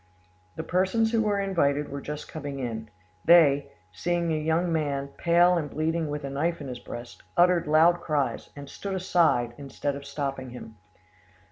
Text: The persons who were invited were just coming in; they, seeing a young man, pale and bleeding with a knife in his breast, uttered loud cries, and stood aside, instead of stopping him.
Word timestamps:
The 0.55 0.63
persons 0.63 1.11
who 1.11 1.21
were 1.21 1.39
invited 1.39 1.89
were 1.89 2.01
just 2.01 2.27
coming 2.27 2.57
in; 2.57 2.89
they, 3.23 3.71
seeing 3.91 4.33
a 4.33 4.35
young 4.35 4.73
man, 4.73 5.09
pale 5.09 5.55
and 5.59 5.69
bleeding 5.69 6.09
with 6.09 6.23
a 6.23 6.29
knife 6.31 6.59
in 6.59 6.69
his 6.69 6.79
breast, 6.79 7.21
uttered 7.37 7.67
loud 7.67 8.01
cries, 8.01 8.49
and 8.55 8.67
stood 8.67 8.95
aside, 8.95 9.53
instead 9.59 9.95
of 9.95 10.05
stopping 10.07 10.49
him. 10.49 10.75